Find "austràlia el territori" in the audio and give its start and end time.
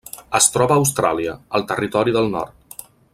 0.83-2.17